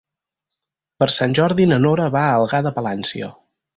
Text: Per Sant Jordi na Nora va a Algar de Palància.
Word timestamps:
Per 1.03 1.07
Sant 1.15 1.37
Jordi 1.39 1.67
na 1.73 1.79
Nora 1.85 2.07
va 2.17 2.25
a 2.31 2.33
Algar 2.39 2.63
de 2.69 2.73
Palància. 2.79 3.31